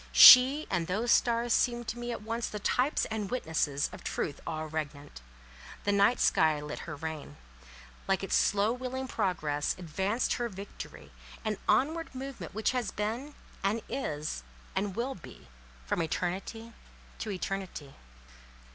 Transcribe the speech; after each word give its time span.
She 0.17 0.65
and 0.71 0.87
those 0.87 1.11
stars 1.11 1.53
seemed 1.53 1.87
to 1.89 1.99
me 1.99 2.11
at 2.11 2.23
once 2.23 2.47
the 2.49 2.57
types 2.57 3.05
and 3.11 3.29
witnesses 3.29 3.87
of 3.93 4.03
truth 4.03 4.41
all 4.47 4.65
regnant. 4.65 5.21
The 5.83 5.91
night 5.91 6.19
sky 6.19 6.59
lit 6.59 6.79
her 6.89 6.95
reign: 6.95 7.37
like 8.07 8.23
its 8.23 8.33
slow 8.35 8.73
wheeling 8.73 9.07
progress, 9.07 9.75
advanced 9.77 10.33
her 10.33 10.49
victory—that 10.49 11.59
onward 11.69 12.15
movement 12.15 12.55
which 12.55 12.71
has 12.71 12.89
been, 12.89 13.35
and 13.63 13.83
is, 13.87 14.41
and 14.75 14.95
will 14.95 15.13
be 15.13 15.47
from 15.85 16.01
eternity 16.01 16.73
to 17.19 17.29
eternity. 17.29 17.93